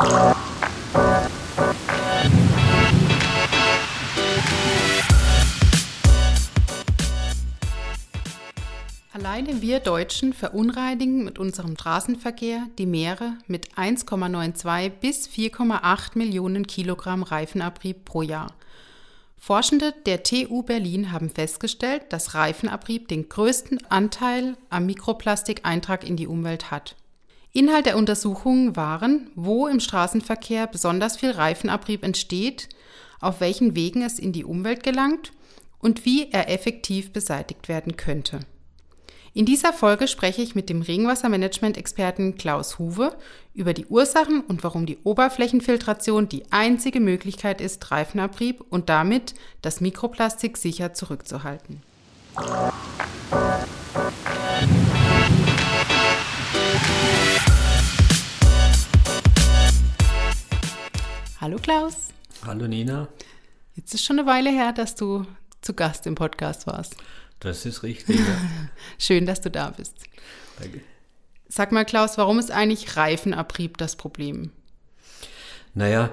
Alleine 0.00 0.34
wir 9.60 9.80
Deutschen 9.80 10.32
verunreinigen 10.32 11.22
mit 11.22 11.38
unserem 11.38 11.74
Straßenverkehr 11.74 12.66
die 12.78 12.86
Meere 12.86 13.34
mit 13.46 13.74
1,92 13.74 14.88
bis 14.88 15.28
4,8 15.28 16.16
Millionen 16.16 16.66
Kilogramm 16.66 17.22
Reifenabrieb 17.22 18.06
pro 18.06 18.22
Jahr. 18.22 18.54
Forschende 19.36 19.92
der 20.06 20.22
TU 20.22 20.62
Berlin 20.62 21.12
haben 21.12 21.28
festgestellt, 21.28 22.04
dass 22.08 22.34
Reifenabrieb 22.34 23.08
den 23.08 23.28
größten 23.28 23.84
Anteil 23.90 24.56
am 24.70 24.86
Mikroplastikeintrag 24.86 26.08
in 26.08 26.16
die 26.16 26.26
Umwelt 26.26 26.70
hat. 26.70 26.96
Inhalt 27.52 27.86
der 27.86 27.96
Untersuchungen 27.96 28.76
waren, 28.76 29.30
wo 29.34 29.66
im 29.66 29.80
Straßenverkehr 29.80 30.66
besonders 30.68 31.16
viel 31.16 31.32
Reifenabrieb 31.32 32.04
entsteht, 32.04 32.68
auf 33.20 33.40
welchen 33.40 33.74
Wegen 33.74 34.02
es 34.02 34.18
in 34.18 34.32
die 34.32 34.44
Umwelt 34.44 34.82
gelangt 34.82 35.32
und 35.80 36.04
wie 36.04 36.30
er 36.30 36.48
effektiv 36.48 37.12
beseitigt 37.12 37.68
werden 37.68 37.96
könnte. 37.96 38.40
In 39.32 39.46
dieser 39.46 39.72
Folge 39.72 40.08
spreche 40.08 40.42
ich 40.42 40.56
mit 40.56 40.68
dem 40.68 40.82
Regenwassermanagement-Experten 40.82 42.36
Klaus 42.36 42.78
Huwe 42.78 43.16
über 43.54 43.74
die 43.74 43.86
Ursachen 43.86 44.40
und 44.40 44.64
warum 44.64 44.86
die 44.86 44.98
Oberflächenfiltration 45.04 46.28
die 46.28 46.50
einzige 46.50 46.98
Möglichkeit 46.98 47.60
ist, 47.60 47.90
Reifenabrieb 47.90 48.64
und 48.70 48.88
damit 48.88 49.34
das 49.62 49.80
Mikroplastik 49.80 50.56
sicher 50.56 50.94
zurückzuhalten. 50.94 51.82
Hallo 61.40 61.56
Klaus. 61.56 62.08
Hallo 62.44 62.68
Nina. 62.68 63.08
Jetzt 63.74 63.94
ist 63.94 64.04
schon 64.04 64.18
eine 64.18 64.28
Weile 64.28 64.50
her, 64.50 64.74
dass 64.74 64.94
du 64.94 65.24
zu 65.62 65.72
Gast 65.72 66.06
im 66.06 66.14
Podcast 66.14 66.66
warst. 66.66 66.96
Das 67.38 67.64
ist 67.64 67.82
richtig. 67.82 68.18
Ja. 68.18 68.26
Schön, 68.98 69.24
dass 69.24 69.40
du 69.40 69.50
da 69.50 69.70
bist. 69.70 69.94
Danke. 70.58 70.82
Sag 71.48 71.72
mal, 71.72 71.86
Klaus, 71.86 72.18
warum 72.18 72.38
ist 72.38 72.50
eigentlich 72.50 72.94
Reifenabrieb 72.94 73.78
das 73.78 73.96
Problem? 73.96 74.50
Naja, 75.72 76.10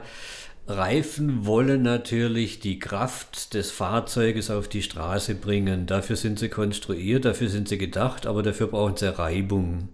Reifen 0.66 1.46
wollen 1.46 1.82
natürlich 1.82 2.62
die 2.62 2.80
Kraft 2.80 3.54
des 3.54 3.70
Fahrzeuges 3.70 4.50
auf 4.50 4.70
die 4.70 4.82
Straße 4.82 5.36
bringen. 5.36 5.88
Dafür 5.88 6.16
sind 6.16 6.40
sie 6.40 6.48
konstruiert, 6.48 7.26
dafür 7.26 7.50
sind 7.50 7.68
sie 7.68 7.78
gedacht, 7.78 8.28
aber 8.28 8.44
dafür 8.44 8.68
brauchen 8.68 8.96
sie 8.96 9.14
Reibung. 9.14 9.90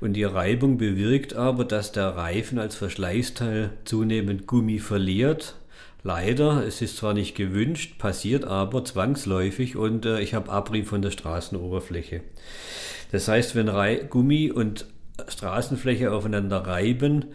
Und 0.00 0.14
die 0.14 0.24
Reibung 0.24 0.78
bewirkt 0.78 1.34
aber, 1.34 1.64
dass 1.64 1.92
der 1.92 2.16
Reifen 2.16 2.58
als 2.58 2.76
Verschleißteil 2.76 3.70
zunehmend 3.84 4.46
Gummi 4.46 4.78
verliert, 4.78 5.56
Leider, 6.06 6.66
es 6.66 6.82
ist 6.82 6.98
zwar 6.98 7.14
nicht 7.14 7.34
gewünscht, 7.34 7.96
passiert 7.96 8.44
aber 8.44 8.84
zwangsläufig 8.84 9.74
und 9.74 10.04
äh, 10.04 10.20
ich 10.20 10.34
habe 10.34 10.52
Abrieb 10.52 10.86
von 10.86 11.00
der 11.00 11.10
Straßenoberfläche. 11.10 12.20
Das 13.10 13.26
heißt, 13.26 13.54
wenn 13.54 13.68
Rei 13.68 13.96
Gummi 14.10 14.50
und 14.50 14.84
Straßenfläche 15.28 16.12
aufeinander 16.12 16.58
reiben, 16.58 17.26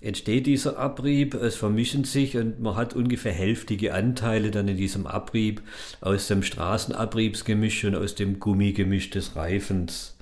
entsteht 0.00 0.46
dieser 0.46 0.78
Abrieb, 0.78 1.34
es 1.34 1.56
vermischen 1.56 2.04
sich 2.04 2.38
und 2.38 2.60
man 2.60 2.76
hat 2.76 2.94
ungefähr 2.94 3.32
hälftige 3.32 3.92
Anteile 3.92 4.50
dann 4.50 4.68
in 4.68 4.78
diesem 4.78 5.06
Abrieb 5.06 5.60
aus 6.00 6.26
dem 6.26 6.42
Straßenabriebsgemisch 6.42 7.84
und 7.84 7.94
aus 7.94 8.14
dem 8.14 8.40
Gummigemisch 8.40 9.10
des 9.10 9.36
Reifens. 9.36 10.16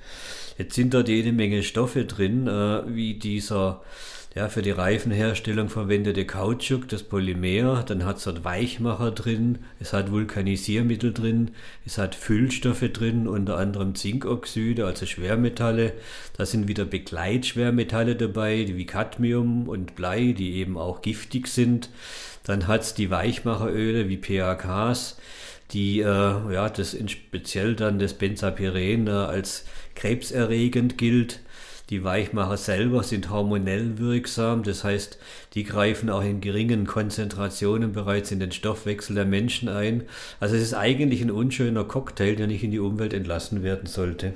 Jetzt 0.62 0.76
sind 0.76 0.94
dort 0.94 1.08
jede 1.08 1.32
Menge 1.32 1.64
Stoffe 1.64 2.04
drin, 2.04 2.46
äh, 2.46 2.82
wie 2.86 3.14
dieser 3.14 3.82
der 4.36 4.48
für 4.48 4.62
die 4.62 4.70
Reifenherstellung 4.70 5.68
verwendete 5.68 6.24
Kautschuk, 6.24 6.88
das 6.88 7.02
Polymer, 7.02 7.82
dann 7.82 8.04
hat 8.04 8.18
es 8.18 8.24
dort 8.24 8.44
Weichmacher 8.44 9.10
drin, 9.10 9.58
es 9.80 9.92
hat 9.92 10.12
Vulkanisiermittel 10.12 11.12
drin, 11.12 11.50
es 11.84 11.98
hat 11.98 12.14
Füllstoffe 12.14 12.88
drin, 12.92 13.26
unter 13.26 13.58
anderem 13.58 13.96
Zinkoxide, 13.96 14.86
also 14.86 15.04
Schwermetalle. 15.04 15.94
Da 16.38 16.46
sind 16.46 16.68
wieder 16.68 16.84
Begleitschwermetalle 16.84 18.14
dabei, 18.14 18.64
wie 18.68 18.86
Cadmium 18.86 19.68
und 19.68 19.96
Blei, 19.96 20.32
die 20.32 20.54
eben 20.54 20.78
auch 20.78 21.02
giftig 21.02 21.48
sind. 21.48 21.90
Dann 22.44 22.68
hat 22.68 22.82
es 22.82 22.94
die 22.94 23.10
Weichmacheröle 23.10 24.08
wie 24.08 24.16
PAKs, 24.16 25.16
die 25.72 26.00
äh, 26.00 26.04
ja, 26.04 26.68
das 26.68 26.94
in 26.94 27.08
speziell 27.08 27.74
dann 27.74 27.98
das 27.98 28.14
Benzapyren 28.14 29.06
äh, 29.06 29.10
als 29.10 29.64
krebserregend 29.94 30.98
gilt. 30.98 31.40
Die 31.90 32.04
Weichmacher 32.04 32.56
selber 32.56 33.02
sind 33.02 33.28
hormonell 33.28 33.98
wirksam, 33.98 34.62
das 34.62 34.82
heißt, 34.82 35.18
die 35.54 35.64
greifen 35.64 36.08
auch 36.08 36.22
in 36.22 36.40
geringen 36.40 36.86
Konzentrationen 36.86 37.92
bereits 37.92 38.30
in 38.30 38.40
den 38.40 38.52
Stoffwechsel 38.52 39.14
der 39.14 39.26
Menschen 39.26 39.68
ein. 39.68 40.04
Also 40.40 40.56
es 40.56 40.62
ist 40.62 40.74
eigentlich 40.74 41.20
ein 41.20 41.30
unschöner 41.30 41.84
Cocktail, 41.84 42.34
der 42.34 42.46
nicht 42.46 42.64
in 42.64 42.70
die 42.70 42.78
Umwelt 42.78 43.12
entlassen 43.12 43.62
werden 43.62 43.86
sollte. 43.86 44.32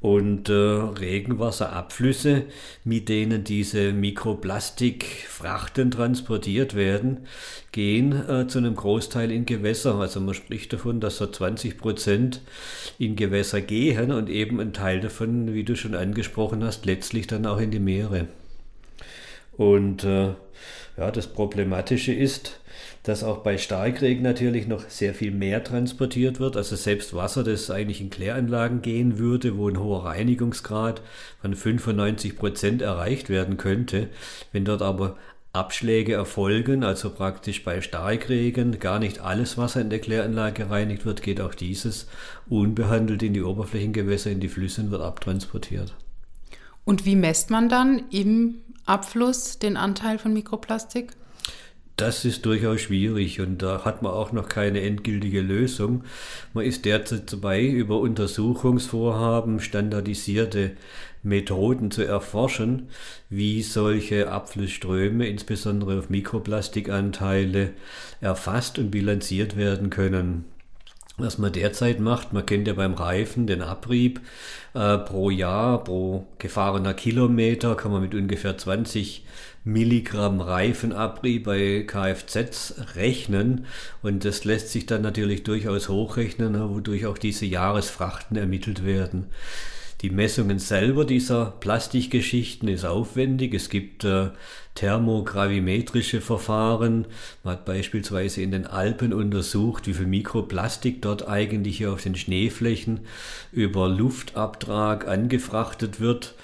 Und 0.00 0.48
äh, 0.48 0.52
Regenwasserabflüsse, 0.52 2.44
mit 2.84 3.08
denen 3.08 3.44
diese 3.44 3.92
Mikroplastikfrachten 3.92 5.90
transportiert 5.90 6.74
werden, 6.74 7.26
gehen 7.72 8.12
äh, 8.28 8.46
zu 8.46 8.58
einem 8.58 8.76
Großteil 8.76 9.32
in 9.32 9.46
Gewässer. 9.46 9.96
Also 9.96 10.20
man 10.20 10.34
spricht 10.34 10.72
davon, 10.72 11.00
dass 11.00 11.16
so 11.16 11.26
20 11.26 11.78
Prozent 11.78 12.42
in 12.98 13.16
Gewässer 13.16 13.60
gehen 13.62 14.12
und 14.12 14.28
eben 14.28 14.60
ein 14.60 14.72
Teil 14.72 15.00
davon, 15.00 15.54
wie 15.54 15.64
du 15.64 15.76
schon 15.76 15.94
angesprochen 15.94 16.62
hast, 16.62 16.86
letztlich 16.86 17.26
dann 17.26 17.46
auch 17.46 17.58
in 17.58 17.70
die 17.70 17.80
Meere. 17.80 18.28
Und 19.56 20.04
äh, 20.04 20.34
ja, 20.96 21.10
das 21.10 21.26
Problematische 21.26 22.12
ist, 22.12 22.60
dass 23.02 23.22
auch 23.22 23.38
bei 23.38 23.58
Starkregen 23.58 24.22
natürlich 24.22 24.66
noch 24.66 24.88
sehr 24.88 25.14
viel 25.14 25.30
mehr 25.30 25.62
transportiert 25.62 26.40
wird. 26.40 26.56
Also 26.56 26.74
selbst 26.74 27.14
Wasser, 27.14 27.44
das 27.44 27.70
eigentlich 27.70 28.00
in 28.00 28.10
Kläranlagen 28.10 28.82
gehen 28.82 29.18
würde, 29.18 29.56
wo 29.56 29.68
ein 29.68 29.78
hoher 29.78 30.06
Reinigungsgrad 30.06 31.02
von 31.40 31.54
95 31.54 32.36
Prozent 32.36 32.82
erreicht 32.82 33.28
werden 33.28 33.56
könnte. 33.56 34.08
Wenn 34.52 34.64
dort 34.64 34.82
aber 34.82 35.16
Abschläge 35.52 36.14
erfolgen, 36.14 36.84
also 36.84 37.10
praktisch 37.10 37.64
bei 37.64 37.80
Starkregen 37.80 38.78
gar 38.78 38.98
nicht 38.98 39.20
alles 39.20 39.56
Wasser 39.56 39.80
in 39.80 39.90
der 39.90 40.00
Kläranlage 40.00 40.64
gereinigt 40.64 41.06
wird, 41.06 41.22
geht 41.22 41.40
auch 41.40 41.54
dieses 41.54 42.08
unbehandelt 42.48 43.22
in 43.22 43.32
die 43.32 43.42
Oberflächengewässer, 43.42 44.30
in 44.30 44.40
die 44.40 44.48
Flüsse 44.48 44.82
und 44.82 44.90
wird 44.90 45.02
abtransportiert. 45.02 45.94
Und 46.86 47.04
wie 47.04 47.16
messt 47.16 47.50
man 47.50 47.68
dann 47.68 48.04
im 48.10 48.62
Abfluss 48.84 49.58
den 49.58 49.76
Anteil 49.76 50.18
von 50.18 50.32
Mikroplastik? 50.32 51.12
Das 51.96 52.24
ist 52.24 52.46
durchaus 52.46 52.82
schwierig 52.82 53.40
und 53.40 53.60
da 53.60 53.84
hat 53.84 54.02
man 54.02 54.12
auch 54.12 54.30
noch 54.30 54.48
keine 54.48 54.82
endgültige 54.82 55.40
Lösung. 55.40 56.04
Man 56.54 56.64
ist 56.64 56.84
derzeit 56.84 57.32
dabei, 57.32 57.64
über 57.64 57.98
Untersuchungsvorhaben 57.98 59.58
standardisierte 59.58 60.76
Methoden 61.24 61.90
zu 61.90 62.02
erforschen, 62.04 62.88
wie 63.30 63.62
solche 63.62 64.30
Abflussströme, 64.30 65.26
insbesondere 65.26 65.98
auf 65.98 66.08
Mikroplastikanteile, 66.08 67.72
erfasst 68.20 68.78
und 68.78 68.92
bilanziert 68.92 69.56
werden 69.56 69.90
können. 69.90 70.44
Was 71.18 71.38
man 71.38 71.50
derzeit 71.50 71.98
macht, 71.98 72.34
man 72.34 72.44
kennt 72.44 72.68
ja 72.68 72.74
beim 72.74 72.92
Reifen 72.92 73.46
den 73.46 73.62
Abrieb 73.62 74.20
äh, 74.74 74.98
pro 74.98 75.30
Jahr, 75.30 75.82
pro 75.82 76.26
gefahrener 76.38 76.92
Kilometer 76.92 77.74
kann 77.74 77.90
man 77.90 78.02
mit 78.02 78.14
ungefähr 78.14 78.58
20 78.58 79.24
Milligramm 79.64 80.42
Reifenabrieb 80.42 81.44
bei 81.44 81.84
Kfz 81.86 82.74
rechnen 82.96 83.64
und 84.02 84.26
das 84.26 84.44
lässt 84.44 84.68
sich 84.68 84.84
dann 84.84 85.00
natürlich 85.00 85.42
durchaus 85.42 85.88
hochrechnen, 85.88 86.54
wodurch 86.68 87.06
auch 87.06 87.16
diese 87.16 87.46
Jahresfrachten 87.46 88.36
ermittelt 88.36 88.84
werden. 88.84 89.26
Die 90.02 90.10
Messungen 90.10 90.58
selber 90.58 91.06
dieser 91.06 91.46
Plastikgeschichten 91.58 92.68
ist 92.68 92.84
aufwendig. 92.84 93.54
Es 93.54 93.70
gibt 93.70 94.04
äh, 94.04 94.28
thermogravimetrische 94.74 96.20
Verfahren. 96.20 97.06
Man 97.42 97.54
hat 97.54 97.64
beispielsweise 97.64 98.42
in 98.42 98.50
den 98.50 98.66
Alpen 98.66 99.14
untersucht, 99.14 99.86
wie 99.86 99.94
viel 99.94 100.06
Mikroplastik 100.06 101.00
dort 101.00 101.26
eigentlich 101.26 101.78
hier 101.78 101.92
auf 101.92 102.02
den 102.02 102.14
Schneeflächen 102.14 103.00
über 103.52 103.88
Luftabtrag 103.88 105.08
angefrachtet 105.08 106.00
wird 106.00 106.34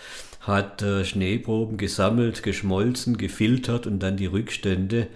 hat 0.43 0.83
äh, 0.83 1.05
Schneeproben 1.05 1.77
gesammelt, 1.77 2.43
geschmolzen, 2.43 3.17
gefiltert 3.17 3.87
und 3.87 4.01
dann 4.01 4.17
die 4.17 4.27
Rückstände 4.27 5.07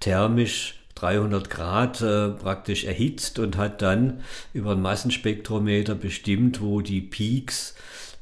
thermisch 0.00 0.83
300 0.94 1.50
Grad 1.50 2.00
äh, 2.00 2.30
praktisch 2.30 2.84
erhitzt 2.84 3.38
und 3.38 3.56
hat 3.56 3.82
dann 3.82 4.22
über 4.52 4.72
ein 4.72 4.82
Massenspektrometer 4.82 5.94
bestimmt, 5.94 6.60
wo 6.60 6.80
die 6.80 7.00
Peaks 7.00 7.74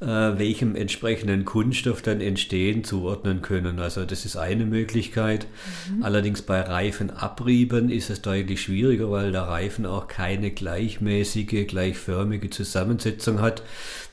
äh, 0.03 0.37
welchem 0.37 0.75
entsprechenden 0.75 1.45
Kunststoff 1.45 2.01
dann 2.01 2.19
entstehen, 2.19 2.83
zuordnen 2.83 3.41
können. 3.41 3.79
Also 3.79 4.05
das 4.05 4.25
ist 4.25 4.35
eine 4.35 4.65
Möglichkeit. 4.65 5.47
Mhm. 5.89 6.03
Allerdings 6.03 6.41
bei 6.41 6.59
Reifenabrieben 6.61 7.89
ist 7.89 8.09
es 8.09 8.21
deutlich 8.21 8.61
schwieriger, 8.61 9.09
weil 9.09 9.31
der 9.31 9.43
Reifen 9.43 9.85
auch 9.85 10.07
keine 10.07 10.51
gleichmäßige, 10.51 11.65
gleichförmige 11.67 12.49
Zusammensetzung 12.49 13.39
hat. 13.39 13.63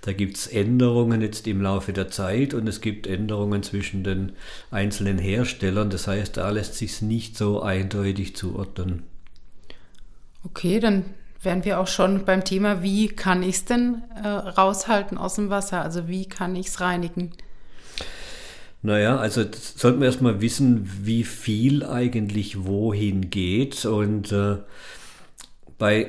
Da 0.03 0.13
gibt 0.13 0.37
es 0.37 0.47
Änderungen 0.47 1.21
jetzt 1.21 1.47
im 1.49 1.61
Laufe 1.61 1.93
der 1.93 2.09
Zeit 2.09 2.55
und 2.55 2.69
es 2.69 2.81
gibt 2.81 3.07
Änderungen 3.07 3.63
zwischen 3.63 4.05
den 4.05 4.33
einzelnen 4.71 5.19
Herstellern. 5.19 5.91
Das 5.91 6.07
heißt, 6.07 6.37
da 6.37 6.51
lässt 6.51 6.77
sich 6.77 7.03
nicht 7.03 7.37
so 7.37 7.63
eindeutig 7.63 8.37
zuordnen. 8.37 9.03
Okay, 10.45 10.81
dann 10.81 11.05
wären 11.43 11.65
wir 11.65 11.81
auch 11.81 11.87
schon 11.87 12.25
beim 12.25 12.45
Thema, 12.45 12.83
wie 12.83 13.09
kann 13.09 13.43
ich 13.43 13.57
es 13.57 13.65
denn 13.65 14.03
äh, 14.23 14.29
raushalten 14.29 15.19
aus 15.19 15.37
dem 15.37 15.51
Wasser? 15.51 15.83
Also 15.83 16.09
wie 16.09 16.27
kann 16.27 16.55
ich 16.57 16.69
es 16.69 16.81
reinigen? 16.81 17.33
Naja, 18.83 19.19
also 19.19 19.45
sollten 19.53 20.01
wir 20.01 20.07
erstmal 20.07 20.41
wissen, 20.41 20.91
wie 21.03 21.25
viel 21.25 21.85
eigentlich 21.85 22.65
wohin 22.65 23.29
geht. 23.31 23.85
Und 23.85 24.33
äh, 24.33 24.57
bei 25.81 26.09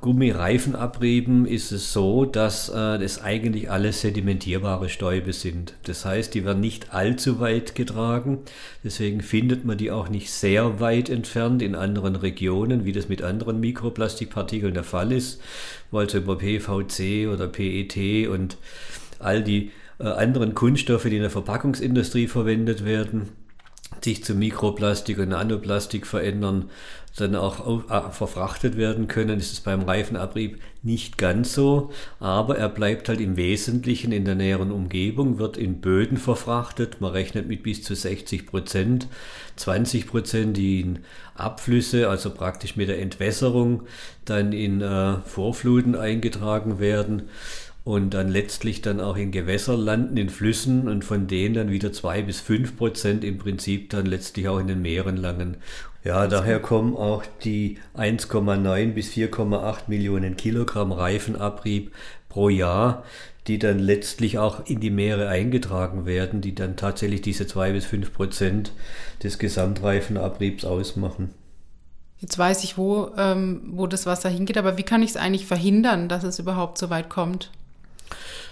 Gummireifenabrieben 0.00 1.46
ist 1.46 1.70
es 1.70 1.92
so, 1.92 2.24
dass 2.24 2.68
äh, 2.68 2.98
das 2.98 3.22
eigentlich 3.22 3.70
alles 3.70 4.00
sedimentierbare 4.00 4.88
Stäube 4.88 5.32
sind. 5.32 5.74
Das 5.84 6.04
heißt, 6.04 6.34
die 6.34 6.44
werden 6.44 6.58
nicht 6.58 6.92
allzu 6.92 7.38
weit 7.38 7.76
getragen. 7.76 8.40
Deswegen 8.82 9.20
findet 9.20 9.64
man 9.64 9.78
die 9.78 9.92
auch 9.92 10.08
nicht 10.08 10.32
sehr 10.32 10.80
weit 10.80 11.10
entfernt 11.10 11.62
in 11.62 11.76
anderen 11.76 12.16
Regionen, 12.16 12.84
wie 12.84 12.90
das 12.90 13.08
mit 13.08 13.22
anderen 13.22 13.60
Mikroplastikpartikeln 13.60 14.74
der 14.74 14.82
Fall 14.82 15.12
ist, 15.12 15.40
weil 15.92 16.06
also 16.06 16.18
über 16.18 16.36
PVC 16.36 17.32
oder 17.32 17.46
PET 17.46 18.28
und 18.28 18.56
all 19.20 19.44
die 19.44 19.70
äh, 20.00 20.08
anderen 20.08 20.56
Kunststoffe, 20.56 21.04
die 21.04 21.14
in 21.14 21.22
der 21.22 21.30
Verpackungsindustrie 21.30 22.26
verwendet 22.26 22.84
werden, 22.84 23.28
sich 24.04 24.22
zu 24.22 24.34
Mikroplastik 24.34 25.18
und 25.18 25.30
Nanoplastik 25.30 26.06
verändern, 26.06 26.70
dann 27.16 27.36
auch 27.36 27.88
äh, 27.90 28.10
verfrachtet 28.10 28.76
werden 28.76 29.06
können, 29.06 29.38
ist 29.38 29.52
es 29.52 29.60
beim 29.60 29.82
Reifenabrieb 29.82 30.60
nicht 30.82 31.16
ganz 31.16 31.54
so, 31.54 31.92
aber 32.18 32.58
er 32.58 32.68
bleibt 32.68 33.08
halt 33.08 33.20
im 33.20 33.36
Wesentlichen 33.36 34.10
in 34.10 34.24
der 34.24 34.34
näheren 34.34 34.72
Umgebung, 34.72 35.38
wird 35.38 35.56
in 35.56 35.80
Böden 35.80 36.16
verfrachtet, 36.16 37.00
man 37.00 37.12
rechnet 37.12 37.46
mit 37.46 37.62
bis 37.62 37.84
zu 37.84 37.94
60 37.94 38.46
Prozent, 38.46 39.06
20 39.56 40.08
Prozent, 40.08 40.56
die 40.56 40.80
in 40.80 40.98
Abflüsse, 41.36 42.08
also 42.08 42.30
praktisch 42.30 42.74
mit 42.74 42.88
der 42.88 43.00
Entwässerung, 43.00 43.84
dann 44.24 44.52
in 44.52 44.80
äh, 44.80 45.18
Vorfluten 45.24 45.94
eingetragen 45.94 46.80
werden 46.80 47.28
und 47.84 48.14
dann 48.14 48.28
letztlich 48.28 48.80
dann 48.80 49.00
auch 49.00 49.16
in 49.16 49.30
Gewässer 49.30 49.76
landen, 49.76 50.16
in 50.16 50.30
Flüssen 50.30 50.88
und 50.88 51.04
von 51.04 51.26
denen 51.26 51.54
dann 51.54 51.70
wieder 51.70 51.92
zwei 51.92 52.22
bis 52.22 52.40
fünf 52.40 52.76
Prozent 52.76 53.22
im 53.24 53.38
Prinzip 53.38 53.90
dann 53.90 54.06
letztlich 54.06 54.48
auch 54.48 54.58
in 54.58 54.68
den 54.68 54.80
Meeren 54.80 55.18
langen. 55.18 55.58
Ja, 56.02 56.26
daher 56.26 56.60
kommen 56.60 56.96
auch 56.96 57.24
die 57.44 57.78
1,9 57.94 58.92
bis 58.92 59.10
4,8 59.12 59.82
Millionen 59.88 60.36
Kilogramm 60.36 60.92
Reifenabrieb 60.92 61.92
pro 62.28 62.48
Jahr, 62.48 63.04
die 63.46 63.58
dann 63.58 63.78
letztlich 63.78 64.38
auch 64.38 64.66
in 64.66 64.80
die 64.80 64.90
Meere 64.90 65.28
eingetragen 65.28 66.06
werden, 66.06 66.40
die 66.40 66.54
dann 66.54 66.76
tatsächlich 66.76 67.20
diese 67.20 67.46
zwei 67.46 67.72
bis 67.72 67.84
fünf 67.84 68.12
Prozent 68.14 68.72
des 69.22 69.38
Gesamtreifenabriebs 69.38 70.64
ausmachen. 70.64 71.30
Jetzt 72.18 72.38
weiß 72.38 72.64
ich, 72.64 72.78
wo, 72.78 73.10
ähm, 73.18 73.62
wo 73.72 73.86
das 73.86 74.06
Wasser 74.06 74.30
hingeht, 74.30 74.56
aber 74.56 74.78
wie 74.78 74.82
kann 74.82 75.02
ich 75.02 75.10
es 75.10 75.16
eigentlich 75.16 75.46
verhindern, 75.46 76.08
dass 76.08 76.24
es 76.24 76.38
überhaupt 76.38 76.78
so 76.78 76.88
weit 76.88 77.10
kommt? 77.10 77.50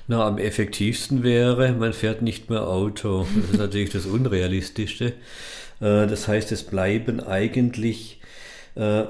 Na, 0.08 0.26
am 0.26 0.38
effektivsten 0.38 1.22
wäre, 1.22 1.72
man 1.72 1.92
fährt 1.92 2.22
nicht 2.22 2.50
mehr 2.50 2.66
Auto. 2.66 3.26
Das 3.36 3.50
ist 3.50 3.58
natürlich 3.58 3.90
das 3.90 4.06
Unrealistischste. 4.06 5.12
Äh, 5.80 6.06
das 6.06 6.28
heißt, 6.28 6.50
es 6.52 6.64
bleiben 6.64 7.20
eigentlich 7.20 8.20
äh, 8.74 9.04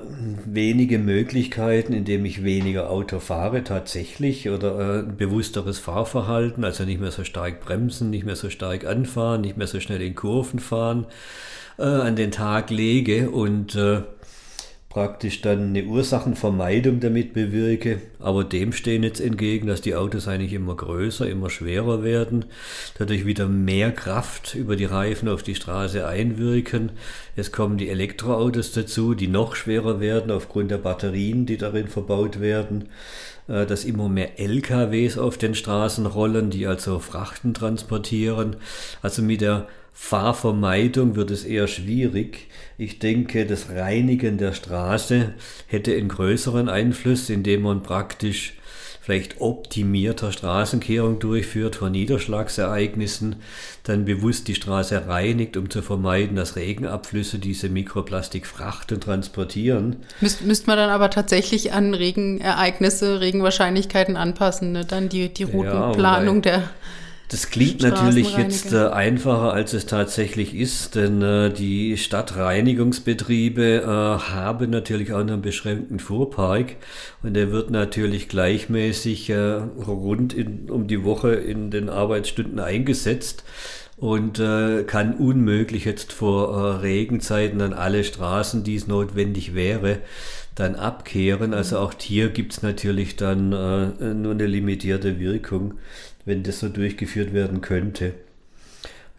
wenige 0.44 0.99
Möglichkeiten, 0.99 1.93
indem 1.93 2.25
ich 2.25 2.44
weniger 2.44 2.91
Auto 2.91 3.21
fahre 3.21 3.65
tatsächlich 3.65 4.50
oder 4.50 4.99
äh, 4.99 5.03
bewussteres 5.03 5.79
Fahrverhalten, 5.79 6.65
also 6.65 6.85
nicht 6.85 7.00
mehr 7.00 7.12
so 7.12 7.25
stark 7.25 7.61
bremsen, 7.61 8.11
nicht 8.11 8.27
mehr 8.27 8.37
so 8.37 8.50
stark 8.50 8.85
anfahren, 8.85 9.41
nicht 9.41 9.56
mehr 9.56 9.69
so 9.69 9.81
schnell 9.81 10.03
in 10.03 10.15
Kurven 10.15 10.59
fahren, 10.59 11.06
an 11.79 12.17
den 12.17 12.31
Tag 12.31 12.69
lege 12.69 13.31
und 13.31 13.79
praktisch 14.93 15.41
dann 15.41 15.71
eine 15.71 15.85
Ursachenvermeidung 15.85 17.00
damit 17.00 17.33
bewirke. 17.33 18.03
Aber 18.19 18.44
dem 18.44 18.75
stehen 18.75 19.03
jetzt 19.03 19.21
entgegen, 19.21 19.67
dass 19.67 19.81
die 19.81 19.94
Autos 19.94 20.29
eigentlich 20.29 20.53
immer 20.53 20.77
größer, 20.77 21.27
immer 21.27 21.49
schwerer 21.49 22.05
werden, 22.05 22.44
dadurch 22.99 23.25
wieder 23.25 23.49
mehr 23.49 23.91
Kraft 23.91 24.55
über 24.55 24.77
die 24.77 24.85
Reifen 24.85 25.31
auf 25.31 25.43
die 25.43 25.55
Straße 25.55 26.06
einwirken. 26.06 26.93
Es 27.37 27.53
kommen 27.53 27.79
die 27.79 27.89
Elektroautos 27.89 28.73
dazu, 28.73 29.15
die 29.15 29.29
noch 29.29 29.56
schwerer 29.56 29.99
werden 29.99 30.31
aufgrund 30.31 30.71
der 30.71 30.79
Batterien, 30.79 31.47
die 31.47 31.56
darin 31.56 31.88
verbaut 31.88 32.41
werden 32.41 32.91
äh, 33.49 33.65
dass 33.65 33.85
immer 33.87 34.11
mehr 34.11 34.38
LKWs 34.38 35.17
auf 35.17 35.38
den 35.38 35.55
Straßen 35.55 36.05
rollen, 36.05 36.50
die 36.50 36.67
also 36.67 36.99
Frachten 36.99 37.55
transportieren. 37.55 38.56
Also 39.00 39.23
mit 39.23 39.41
der 39.41 39.69
Fahrvermeidung 39.93 41.17
wird 41.17 41.31
es 41.31 41.44
eher 41.44 41.69
schwierig. 41.69 42.49
Ich 42.79 42.99
denke, 42.99 43.47
das 43.47 43.71
Reinigen 43.71 44.39
der 44.39 44.53
Straße 44.53 45.35
hätte 45.67 45.94
einen 45.94 46.09
größeren 46.09 46.69
Einfluss, 46.69 47.31
indem 47.31 47.62
man 47.62 47.83
praktisch 47.83 48.55
vielleicht 49.03 49.41
optimierter 49.41 50.31
Straßenkehrung 50.31 51.19
durchführt 51.19 51.75
vor 51.75 51.91
Niederschlagsereignissen, 51.91 53.37
dann 53.83 54.05
bewusst 54.05 54.47
die 54.47 54.55
Straße 54.55 55.09
reinigt, 55.09 55.56
um 55.56 55.69
zu 55.71 55.83
vermeiden, 55.83 56.37
dass 56.37 56.55
Regenabflüsse 56.55 57.41
diese 57.41 57.69
Mikroplastikfrachten 57.69 59.00
transportieren. 59.00 59.97
Müsste 60.21 60.45
müsst 60.45 60.69
man 60.69 60.77
dann 60.77 60.91
aber 60.91 61.11
tatsächlich 61.11 61.73
an 61.73 61.95
Regenereignisse, 61.95 63.21
Regenwahrscheinlichkeiten 63.21 64.17
anpassen, 64.17 64.71
ne? 64.71 64.85
dann 64.85 65.09
die, 65.09 65.29
die 65.31 65.45
Routenplanung 65.45 66.37
ja, 66.37 66.41
der 66.43 66.71
das 67.29 67.49
klingt 67.49 67.81
natürlich 67.81 68.37
jetzt 68.37 68.73
äh, 68.73 68.89
einfacher, 68.89 69.55
als 69.55 69.73
es 69.73 69.87
tatsächlich 69.87 70.55
ist, 70.55 70.97
denn 70.97 71.23
äh, 71.23 71.51
die 71.51 71.97
Stadtreinigungsbetriebe 71.97 73.83
äh, 73.83 73.87
haben 73.87 74.71
natürlich 74.71 75.13
auch 75.15 75.21
einen 75.21 75.41
beschränkten 75.41 75.99
Fuhrpark 75.99 76.77
und 77.23 77.35
der 77.35 77.51
wird 77.51 77.71
natürlich 77.71 78.29
gleichmäßig 78.29 79.31
äh, 79.31 79.63
rund 79.87 80.35
in, 80.35 80.71
um 80.71 80.87
die 80.87 81.05
Woche 81.05 81.33
in 81.33 81.71
den 81.71 81.89
Arbeitsstunden 81.89 82.61
eingesetzt 82.61 83.45
und 83.97 84.41
äh, 84.41 84.83
kann 84.83 85.15
unmöglich 85.15 85.85
jetzt 85.85 86.13
vor 86.13 86.57
äh, 86.57 86.77
Regenzeiten 86.81 87.61
dann 87.61 87.73
alle 87.73 88.03
Straßen, 88.05 88.65
die 88.65 88.75
es 88.75 88.89
notwendig 88.89 89.55
wäre, 89.55 90.01
dann 90.55 90.75
abkehren. 90.75 91.55
Also 91.55 91.79
auch 91.79 91.95
hier 91.99 92.29
gibt 92.31 92.53
es 92.53 92.63
natürlich 92.63 93.17
dann 93.17 93.53
äh, 93.53 94.13
nur 94.13 94.33
eine 94.33 94.47
limitierte 94.47 95.19
Wirkung 95.19 95.75
wenn 96.25 96.43
das 96.43 96.61
so 96.61 96.69
durchgeführt 96.69 97.33
werden 97.33 97.61
könnte. 97.61 98.15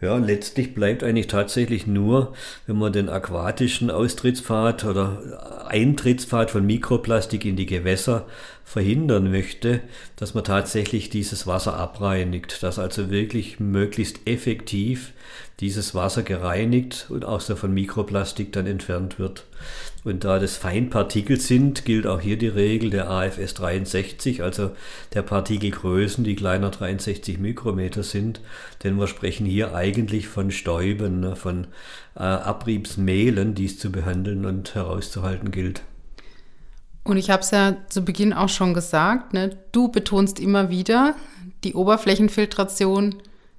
Ja, 0.03 0.17
letztlich 0.17 0.75
bleibt 0.75 1.01
eigentlich 1.01 1.27
tatsächlich 1.27 1.87
nur, 1.87 2.33
wenn 2.67 2.77
man 2.77 2.91
den 2.91 3.07
aquatischen 3.07 3.89
Austrittspfad 3.89 4.83
oder 4.83 5.65
Eintrittspfad 5.69 6.51
von 6.51 6.65
Mikroplastik 6.65 7.45
in 7.45 7.55
die 7.55 7.65
Gewässer 7.65 8.25
verhindern 8.63 9.29
möchte, 9.29 9.81
dass 10.15 10.33
man 10.33 10.43
tatsächlich 10.43 11.09
dieses 11.09 11.45
Wasser 11.45 11.75
abreinigt, 11.75 12.63
dass 12.63 12.79
also 12.79 13.09
wirklich 13.09 13.59
möglichst 13.59 14.21
effektiv 14.25 15.13
dieses 15.59 15.93
Wasser 15.93 16.23
gereinigt 16.23 17.07
und 17.09 17.25
auch 17.25 17.41
so 17.41 17.55
von 17.55 17.73
Mikroplastik 17.73 18.51
dann 18.51 18.65
entfernt 18.65 19.19
wird. 19.19 19.45
Und 20.03 20.25
da 20.25 20.39
das 20.39 20.57
Feinpartikel 20.57 21.39
sind, 21.39 21.85
gilt 21.85 22.07
auch 22.07 22.19
hier 22.19 22.37
die 22.37 22.47
Regel 22.47 22.89
der 22.89 23.09
AFS 23.09 23.53
63, 23.53 24.43
also 24.43 24.71
der 25.13 25.21
Partikelgrößen, 25.21 26.23
die 26.23 26.35
kleiner 26.35 26.71
63 26.71 27.39
Mikrometer 27.39 28.03
sind. 28.03 28.41
Denn 28.83 28.97
wir 28.97 29.07
sprechen 29.07 29.45
hier 29.45 29.73
eigentlich 29.73 30.27
von 30.27 30.51
Stäuben, 30.51 31.21
ne, 31.21 31.35
von 31.35 31.67
äh, 32.15 32.23
Abriebsmehlen, 32.23 33.55
die 33.55 33.65
es 33.65 33.79
zu 33.79 33.91
behandeln 33.91 34.45
und 34.45 34.75
herauszuhalten 34.75 35.51
gilt. 35.51 35.83
Und 37.03 37.17
ich 37.17 37.29
habe 37.29 37.41
es 37.41 37.51
ja 37.51 37.75
zu 37.89 38.05
Beginn 38.05 38.33
auch 38.33 38.49
schon 38.49 38.73
gesagt, 38.73 39.33
ne? 39.33 39.57
du 39.71 39.89
betonst 39.89 40.39
immer 40.39 40.69
wieder, 40.69 41.15
die 41.63 41.73
Oberflächenfiltration 41.73 43.15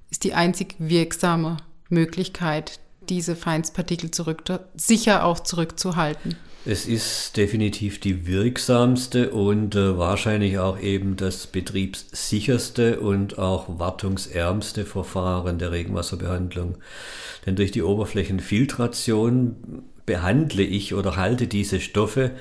ist 0.09 0.23
die 0.23 0.33
einzig 0.33 0.75
wirksame 0.79 1.57
Möglichkeit, 1.89 2.79
diese 3.09 3.35
Feinstpartikel 3.35 4.11
zurück, 4.11 4.43
sicher 4.75 5.25
auch 5.25 5.39
zurückzuhalten. 5.39 6.35
Es 6.67 6.87
ist 6.87 7.37
definitiv 7.37 7.99
die 7.99 8.25
wirksamste 8.25 9.29
und 9.29 9.75
äh, 9.75 9.99
wahrscheinlich 9.99 10.57
auch 10.57 10.79
eben 10.79 11.15
das 11.15 11.45
betriebssicherste 11.45 12.99
und 12.99 13.37
auch 13.37 13.77
wartungsärmste 13.77 14.83
Verfahren 14.83 15.59
der 15.59 15.71
Regenwasserbehandlung. 15.71 16.79
Denn 17.45 17.55
durch 17.55 17.69
die 17.69 17.83
Oberflächenfiltration 17.83 19.83
behandle 20.05 20.63
ich 20.63 20.93
oder 20.93 21.15
halte 21.15 21.47
diese 21.47 21.79
Stoffe 21.79 22.31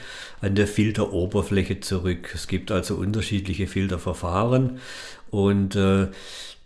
an 0.40 0.54
der 0.54 0.66
Filteroberfläche 0.66 1.80
zurück. 1.80 2.30
Es 2.34 2.46
gibt 2.46 2.70
also 2.70 2.96
unterschiedliche 2.96 3.66
Filterverfahren 3.66 4.80
und 5.30 5.76
äh, 5.76 6.08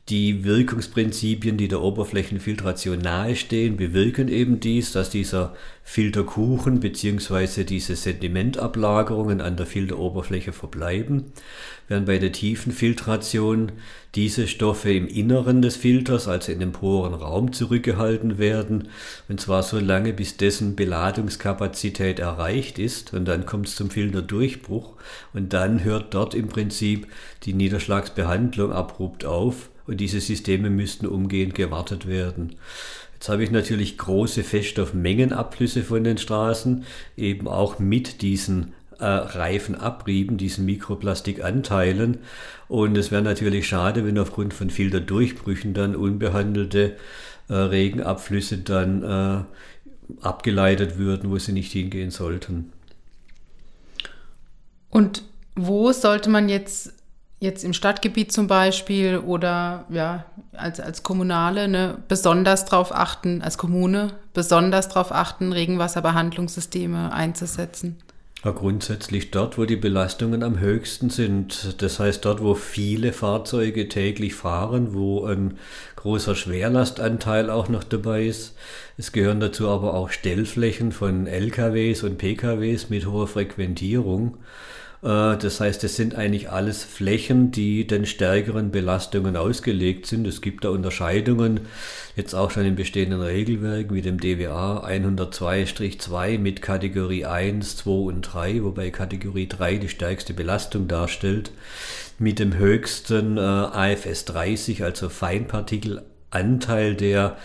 die 0.08 0.42
Wirkungsprinzipien, 0.42 1.58
die 1.58 1.68
der 1.68 1.82
Oberflächenfiltration 1.82 2.98
nahestehen, 2.98 3.76
bewirken 3.76 4.28
eben 4.28 4.58
dies, 4.58 4.92
dass 4.92 5.10
dieser 5.10 5.54
Filterkuchen 5.82 6.80
bzw. 6.80 7.64
diese 7.64 7.94
Sedimentablagerungen 7.94 9.42
an 9.42 9.56
der 9.56 9.66
Filteroberfläche 9.66 10.52
verbleiben, 10.52 11.32
während 11.88 12.06
bei 12.06 12.18
der 12.18 12.32
tiefen 12.32 12.72
Filtration 12.72 13.72
diese 14.14 14.48
Stoffe 14.48 14.90
im 14.90 15.06
Inneren 15.06 15.60
des 15.60 15.76
Filters, 15.76 16.26
also 16.26 16.52
in 16.52 16.60
dem 16.60 16.72
Porenraum, 16.72 17.52
zurückgehalten 17.52 18.38
werden, 18.38 18.88
und 19.28 19.42
zwar 19.42 19.62
so 19.62 19.78
lange, 19.78 20.14
bis 20.14 20.38
dessen 20.38 20.74
Beladungskapazität 20.74 22.18
erreicht 22.18 22.78
ist, 22.78 23.12
und 23.12 23.26
dann 23.26 23.44
kommt 23.44 23.68
es 23.68 23.76
zum 23.76 23.90
Filterdurchbruch, 23.90 24.96
und 25.34 25.52
dann 25.52 25.84
hört 25.84 26.14
dort 26.14 26.34
im 26.34 26.48
Prinzip 26.48 27.08
die 27.42 27.52
Niederschlagsbehandlung 27.52 28.72
abrupt 28.72 29.26
auf, 29.26 29.68
und 29.88 29.96
diese 29.96 30.20
Systeme 30.20 30.70
müssten 30.70 31.06
umgehend 31.06 31.54
gewartet 31.54 32.06
werden. 32.06 32.56
Jetzt 33.14 33.28
habe 33.30 33.42
ich 33.42 33.50
natürlich 33.50 33.98
große 33.98 34.44
Feststoffmengenabflüsse 34.44 35.82
von 35.82 36.04
den 36.04 36.18
Straßen, 36.18 36.84
eben 37.16 37.48
auch 37.48 37.80
mit 37.80 38.22
diesen 38.22 38.74
äh, 39.00 39.06
reifen 39.06 39.74
Abrieben, 39.74 40.36
diesen 40.36 40.66
Mikroplastikanteilen. 40.66 42.18
Und 42.68 42.96
es 42.96 43.10
wäre 43.10 43.22
natürlich 43.22 43.66
schade, 43.66 44.04
wenn 44.04 44.18
aufgrund 44.18 44.54
von 44.54 44.70
Filterdurchbrüchen 44.70 45.74
dann 45.74 45.96
unbehandelte 45.96 46.96
äh, 47.48 47.54
Regenabflüsse 47.54 48.58
dann 48.58 49.02
äh, 49.02 50.24
abgeleitet 50.24 50.98
würden, 50.98 51.30
wo 51.30 51.38
sie 51.38 51.52
nicht 51.52 51.72
hingehen 51.72 52.10
sollten. 52.10 52.72
Und 54.90 55.22
wo 55.56 55.92
sollte 55.92 56.30
man 56.30 56.48
jetzt 56.48 56.92
jetzt 57.40 57.64
im 57.64 57.72
Stadtgebiet 57.72 58.32
zum 58.32 58.46
Beispiel 58.46 59.18
oder 59.18 59.84
ja, 59.90 60.24
als, 60.52 60.80
als 60.80 61.02
Kommunale 61.02 61.68
ne, 61.68 61.98
besonders 62.08 62.64
darauf 62.64 62.92
achten, 62.92 63.42
als 63.42 63.58
Kommune 63.58 64.12
besonders 64.34 64.88
darauf 64.88 65.12
achten, 65.12 65.52
Regenwasserbehandlungssysteme 65.52 67.12
einzusetzen? 67.12 67.96
Ja, 68.44 68.52
grundsätzlich 68.52 69.32
dort, 69.32 69.58
wo 69.58 69.64
die 69.64 69.74
Belastungen 69.76 70.44
am 70.44 70.60
höchsten 70.60 71.10
sind. 71.10 71.82
Das 71.82 71.98
heißt 71.98 72.24
dort, 72.24 72.40
wo 72.40 72.54
viele 72.54 73.12
Fahrzeuge 73.12 73.88
täglich 73.88 74.34
fahren, 74.36 74.94
wo 74.94 75.24
ein 75.24 75.58
großer 75.96 76.36
Schwerlastanteil 76.36 77.50
auch 77.50 77.68
noch 77.68 77.82
dabei 77.82 78.26
ist. 78.26 78.54
Es 78.96 79.10
gehören 79.10 79.40
dazu 79.40 79.68
aber 79.68 79.94
auch 79.94 80.10
Stellflächen 80.10 80.92
von 80.92 81.26
LKWs 81.26 82.04
und 82.04 82.18
PKWs 82.18 82.90
mit 82.90 83.06
hoher 83.06 83.26
Frequentierung. 83.26 84.38
Äh, 85.02 85.36
das 85.36 85.60
heißt, 85.60 85.84
es 85.84 85.96
sind 85.96 86.14
eigentlich 86.14 86.50
alles 86.50 86.84
Flächen, 86.84 87.50
die 87.50 87.86
den 87.86 88.06
stärkeren 88.06 88.70
Belastungen 88.70 89.36
ausgelegt 89.36 90.06
sind. 90.06 90.26
Es 90.26 90.40
gibt 90.40 90.64
da 90.64 90.70
Unterscheidungen, 90.70 91.60
jetzt 92.16 92.34
auch 92.34 92.50
schon 92.50 92.64
in 92.64 92.76
bestehenden 92.76 93.20
Regelwerken 93.20 93.94
wie 93.94 94.02
dem 94.02 94.18
DWA 94.18 94.86
102-2 94.86 96.38
mit 96.38 96.62
Kategorie 96.62 97.24
1, 97.24 97.76
2 97.78 97.90
und 97.90 98.22
3, 98.22 98.64
wobei 98.64 98.90
Kategorie 98.90 99.48
3 99.48 99.76
die 99.76 99.88
stärkste 99.88 100.34
Belastung 100.34 100.88
darstellt, 100.88 101.52
mit 102.18 102.40
dem 102.40 102.56
höchsten 102.56 103.36
äh, 103.36 103.40
AFS 103.40 104.24
30, 104.24 104.82
also 104.82 105.08
Feinpartikelanteil, 105.08 106.96
der 106.96 107.36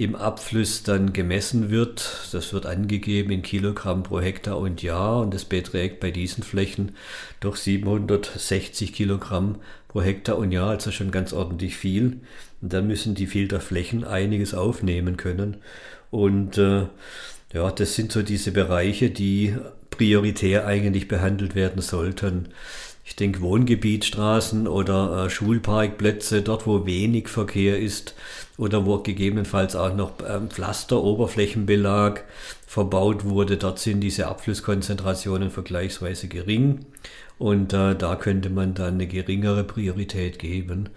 im 0.00 0.16
Abfluss 0.16 0.82
dann 0.82 1.12
gemessen 1.12 1.68
wird. 1.68 2.30
Das 2.32 2.54
wird 2.54 2.64
angegeben 2.64 3.30
in 3.30 3.42
Kilogramm 3.42 4.02
pro 4.02 4.18
Hektar 4.18 4.56
und 4.56 4.82
Jahr 4.82 5.20
und 5.20 5.34
es 5.34 5.44
beträgt 5.44 6.00
bei 6.00 6.10
diesen 6.10 6.42
Flächen 6.42 6.92
doch 7.40 7.54
760 7.54 8.94
Kilogramm 8.94 9.56
pro 9.88 10.00
Hektar 10.00 10.38
und 10.38 10.52
Jahr, 10.52 10.70
also 10.70 10.90
schon 10.90 11.10
ganz 11.10 11.34
ordentlich 11.34 11.76
viel. 11.76 12.20
Und 12.62 12.72
dann 12.72 12.86
müssen 12.86 13.14
die 13.14 13.26
Filterflächen 13.26 14.04
einiges 14.04 14.54
aufnehmen 14.54 15.18
können. 15.18 15.58
Und 16.10 16.56
äh, 16.56 16.86
ja, 17.52 17.70
das 17.70 17.94
sind 17.94 18.10
so 18.10 18.22
diese 18.22 18.52
Bereiche, 18.52 19.10
die 19.10 19.54
prioritär 19.90 20.66
eigentlich 20.66 21.08
behandelt 21.08 21.54
werden 21.54 21.82
sollten 21.82 22.48
ich 23.10 23.16
denke 23.16 23.40
Wohngebietsstraßen 23.40 24.68
oder 24.68 25.24
äh, 25.26 25.30
Schulparkplätze, 25.30 26.42
dort 26.42 26.68
wo 26.68 26.86
wenig 26.86 27.26
Verkehr 27.28 27.76
ist 27.76 28.14
oder 28.60 28.84
wo 28.84 28.98
gegebenenfalls 28.98 29.74
auch 29.74 29.94
noch 29.94 30.12
ähm, 30.28 30.50
Pflaster, 30.50 31.02
Oberflächenbelag 31.02 32.20
verbaut 32.70 33.24
wurde, 33.24 33.56
dort 33.56 33.80
sind 33.80 34.00
diese 34.00 34.28
Abflusskonzentrationen 34.28 35.50
vergleichsweise 35.50 36.28
gering. 36.28 36.86
Und 37.36 37.72
äh, 37.72 37.96
da 37.96 38.14
könnte 38.14 38.48
man 38.48 38.74
dann 38.74 38.94
eine 38.94 39.08
geringere 39.08 39.64
Priorität 39.64 40.38
geben. 40.38 40.88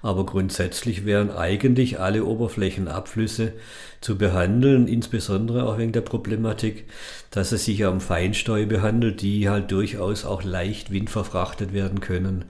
Aber 0.00 0.24
grundsätzlich 0.24 1.04
wären 1.04 1.30
eigentlich 1.30 2.00
alle 2.00 2.24
Oberflächenabflüsse 2.24 3.52
zu 4.00 4.16
behandeln, 4.16 4.88
insbesondere 4.88 5.64
auch 5.64 5.76
wegen 5.76 5.92
der 5.92 6.00
Problematik, 6.00 6.86
dass 7.30 7.52
es 7.52 7.66
sich 7.66 7.84
um 7.84 8.00
Feinstäube 8.00 8.80
handelt, 8.80 9.20
die 9.20 9.50
halt 9.50 9.70
durchaus 9.70 10.24
auch 10.24 10.42
leicht 10.42 10.90
windverfrachtet 10.90 11.74
werden 11.74 12.00
können. 12.00 12.36
Mhm. 12.36 12.44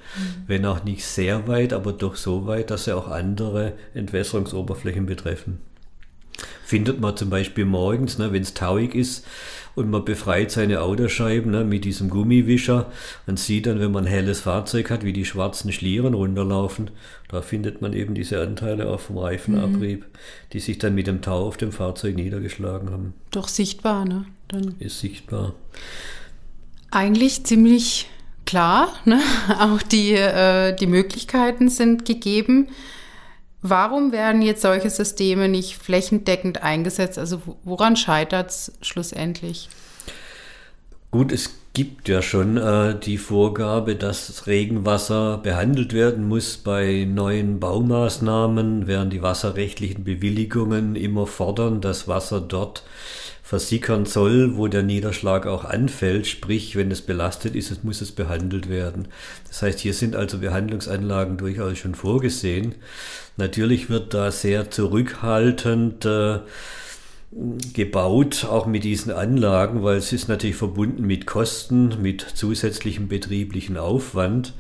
Wenn 0.47 0.67
auch 0.67 0.85
nicht 0.85 1.05
sehr 1.05 1.49
weit, 1.49 1.73
aber 1.73 1.93
doch 1.93 2.15
so 2.15 2.47
weit, 2.47 2.71
dass 2.71 2.85
sie 2.85 2.95
auch 2.95 3.09
andere 3.09 3.73
Entwässerungsoberflächen 3.95 5.07
betreffen. 5.07 5.59
Findet 6.65 7.01
man 7.01 7.17
zum 7.17 7.31
Beispiel 7.31 7.65
morgens, 7.65 8.19
ne, 8.19 8.33
wenn 8.33 8.43
es 8.43 8.55
tauig 8.55 8.95
ist, 8.95 9.25
und 9.79 9.91
man 9.91 10.05
befreit 10.05 10.51
seine 10.51 10.83
Autoscheiben 10.83 11.53
ne, 11.53 11.65
mit 11.65 11.85
diesem 11.85 12.11
Gummiwischer. 12.11 12.91
Man 13.27 13.37
sieht 13.37 13.67
dann, 13.67 13.79
wenn 13.79 13.93
man 13.93 14.07
ein 14.07 14.11
helles 14.11 14.41
Fahrzeug 14.41 14.91
hat, 14.91 15.05
wie 15.05 15.13
die 15.13 15.25
schwarzen 15.25 15.71
Schlieren 15.71 16.15
runterlaufen. 16.15 16.91
Da 17.29 17.43
findet 17.43 17.81
man 17.81 17.93
eben 17.93 18.15
diese 18.15 18.41
Anteile 18.41 18.89
auch 18.89 18.99
vom 18.99 19.19
Reifenabrieb, 19.19 20.01
mhm. 20.01 20.19
die 20.53 20.59
sich 20.59 20.79
dann 20.79 20.97
mit 20.97 21.07
dem 21.07 21.23
Tau 21.23 21.47
auf 21.47 21.57
dem 21.57 21.71
Fahrzeug 21.71 22.17
niedergeschlagen 22.17 22.91
haben. 22.91 23.15
Doch 23.31 23.47
sichtbar, 23.47 24.05
ne? 24.05 24.25
Dann 24.49 24.75
ist 24.81 24.99
sichtbar. 24.99 25.55
Eigentlich 26.91 27.45
ziemlich 27.45 28.09
klar, 28.47 28.93
ne? 29.05 29.21
Auch 29.61 29.83
die, 29.83 30.13
äh, 30.15 30.75
die 30.75 30.89
Möglichkeiten 30.89 31.69
sind 31.69 32.05
gegeben. 32.05 32.67
Warum 33.61 34.13
werden 34.13 34.43
jetzt 34.43 34.63
solche 34.63 34.91
Systeme 34.91 35.49
nicht 35.49 35.77
flächendeckend 35.77 36.63
eingesetzt? 36.63 37.19
Also 37.19 37.43
woran 37.65 37.97
scheitert 37.97 38.51
es 38.51 38.73
schlussendlich? 38.83 39.69
Gut, 41.11 41.33
es 41.33 41.51
gibt 41.73 42.09
ja 42.09 42.23
schon 42.23 42.57
äh, 42.57 42.99
die 42.99 43.19
Vorgabe, 43.19 43.97
dass 43.97 44.47
Regenwasser 44.47 45.39
behandelt 45.39 45.93
werden 45.93 46.29
muss 46.29 46.57
bei 46.57 47.07
neuen 47.09 47.61
Baumaßnahmen, 47.61 48.87
während 48.87 49.13
die 49.13 49.23
wasserrechtlichen 49.23 50.05
Bewilligungen 50.05 50.97
immer 50.97 51.27
fordern, 51.27 51.81
dass 51.81 52.07
Wasser 52.07 52.41
dort 52.41 52.83
versickern 53.49 54.05
soll, 54.05 54.59
wo 54.59 54.69
der 54.69 54.83
Niederschlag 54.83 55.47
auch 55.47 55.65
anfällt. 55.65 56.27
Sprich, 56.27 56.77
wenn 56.77 56.91
es 56.91 57.01
belastet 57.01 57.57
ist, 57.57 57.83
muss 57.83 58.03
es 58.03 58.13
behandelt 58.13 58.69
werden. 58.69 59.09
Das 59.47 59.63
heißt, 59.63 59.81
hier 59.81 59.95
sind 59.95 60.15
also 60.15 60.41
Behandlungsanlagen 60.41 61.39
durchaus 61.39 61.79
schon 61.79 61.95
vorgesehen. 61.95 62.75
Natürlich 63.39 63.89
wird 63.89 64.13
da 64.13 64.31
sehr 64.33 64.71
zurückhaltend 64.71 66.05
äh, 66.05 66.41
gebaut, 67.73 68.45
auch 68.45 68.67
mit 68.67 68.85
diesen 68.85 69.13
Anlagen, 69.13 69.83
weil 69.83 69.97
es 69.97 70.13
ist 70.13 70.29
natürlich 70.29 70.57
verbunden 70.57 71.07
mit 71.07 71.25
Kosten, 71.25 72.03
mit 72.03 72.21
zusätzlichem 72.21 73.09
betrieblichen 73.09 73.79
Aufwand. 73.79 74.53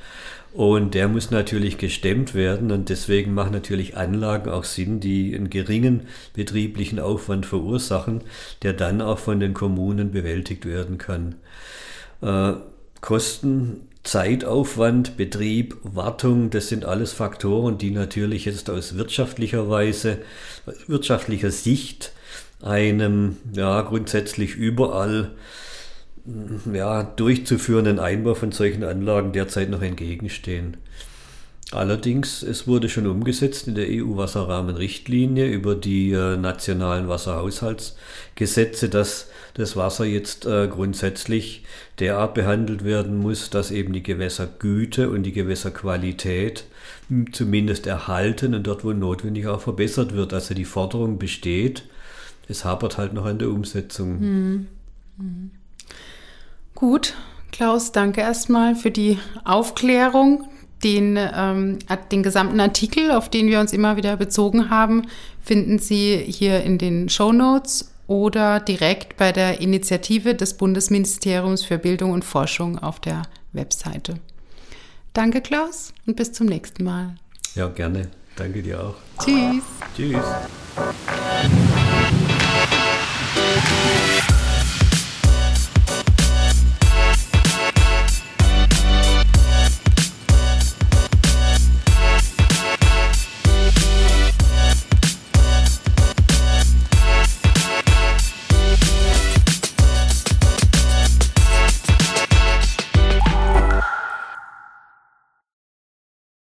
Und 0.52 0.94
der 0.94 1.08
muss 1.08 1.30
natürlich 1.30 1.76
gestemmt 1.76 2.34
werden 2.34 2.70
und 2.70 2.88
deswegen 2.88 3.34
machen 3.34 3.52
natürlich 3.52 3.96
Anlagen 3.96 4.48
auch 4.48 4.64
Sinn, 4.64 4.98
die 4.98 5.34
einen 5.34 5.50
geringen 5.50 6.08
betrieblichen 6.32 6.98
Aufwand 6.98 7.44
verursachen, 7.44 8.22
der 8.62 8.72
dann 8.72 9.02
auch 9.02 9.18
von 9.18 9.40
den 9.40 9.52
Kommunen 9.52 10.10
bewältigt 10.10 10.64
werden 10.64 10.96
kann. 10.96 11.34
Äh, 12.22 12.54
Kosten, 13.00 13.88
Zeitaufwand, 14.04 15.18
Betrieb, 15.18 15.76
Wartung, 15.82 16.48
das 16.48 16.68
sind 16.68 16.86
alles 16.86 17.12
Faktoren, 17.12 17.76
die 17.76 17.90
natürlich 17.90 18.46
jetzt 18.46 18.70
aus 18.70 18.96
wirtschaftlicher 18.96 19.68
Weise, 19.68 20.18
wirtschaftlicher 20.86 21.50
Sicht 21.50 22.12
einem 22.62 23.36
ja 23.52 23.82
grundsätzlich 23.82 24.54
überall 24.54 25.32
ja, 26.72 27.02
durchzuführenden 27.02 27.98
Einbau 27.98 28.34
von 28.34 28.52
solchen 28.52 28.84
Anlagen 28.84 29.32
derzeit 29.32 29.70
noch 29.70 29.82
entgegenstehen. 29.82 30.76
Allerdings, 31.70 32.42
es 32.42 32.66
wurde 32.66 32.88
schon 32.88 33.06
umgesetzt 33.06 33.68
in 33.68 33.74
der 33.74 33.88
EU-Wasserrahmenrichtlinie 33.90 35.46
über 35.46 35.74
die 35.74 36.12
äh, 36.12 36.38
nationalen 36.38 37.08
Wasserhaushaltsgesetze, 37.08 38.88
dass 38.88 39.28
das 39.52 39.76
Wasser 39.76 40.06
jetzt 40.06 40.46
äh, 40.46 40.66
grundsätzlich 40.66 41.64
derart 41.98 42.32
behandelt 42.32 42.84
werden 42.84 43.18
muss, 43.18 43.50
dass 43.50 43.70
eben 43.70 43.92
die 43.92 44.02
Gewässergüte 44.02 45.10
und 45.10 45.24
die 45.24 45.32
Gewässerqualität 45.32 46.64
hm, 47.08 47.34
zumindest 47.34 47.86
erhalten 47.86 48.54
und 48.54 48.66
dort, 48.66 48.82
wo 48.82 48.92
notwendig, 48.92 49.46
auch 49.46 49.60
verbessert 49.60 50.14
wird. 50.14 50.32
Also 50.32 50.54
die 50.54 50.64
Forderung 50.64 51.18
besteht, 51.18 51.84
es 52.48 52.64
hapert 52.64 52.96
halt 52.96 53.12
noch 53.12 53.26
an 53.26 53.38
der 53.38 53.50
Umsetzung. 53.50 54.20
Mhm. 54.20 54.66
Mhm. 55.18 55.50
Gut, 56.78 57.14
Klaus, 57.50 57.90
danke 57.90 58.20
erstmal 58.20 58.76
für 58.76 58.92
die 58.92 59.18
Aufklärung. 59.44 60.48
Den, 60.84 61.18
ähm, 61.18 61.80
den 62.12 62.22
gesamten 62.22 62.60
Artikel, 62.60 63.10
auf 63.10 63.28
den 63.28 63.48
wir 63.48 63.58
uns 63.58 63.72
immer 63.72 63.96
wieder 63.96 64.16
bezogen 64.16 64.70
haben, 64.70 65.08
finden 65.42 65.80
Sie 65.80 66.18
hier 66.18 66.62
in 66.62 66.78
den 66.78 67.08
Show 67.08 67.32
Notes 67.32 67.92
oder 68.06 68.60
direkt 68.60 69.16
bei 69.16 69.32
der 69.32 69.60
Initiative 69.60 70.36
des 70.36 70.54
Bundesministeriums 70.56 71.64
für 71.64 71.78
Bildung 71.78 72.12
und 72.12 72.24
Forschung 72.24 72.78
auf 72.78 73.00
der 73.00 73.22
Webseite. 73.52 74.20
Danke, 75.14 75.40
Klaus, 75.40 75.92
und 76.06 76.14
bis 76.14 76.32
zum 76.32 76.46
nächsten 76.46 76.84
Mal. 76.84 77.16
Ja, 77.56 77.66
gerne. 77.66 78.08
Danke 78.36 78.62
dir 78.62 78.84
auch. 78.84 78.94
Tschüss. 79.18 79.64
Tschüss. 79.96 80.24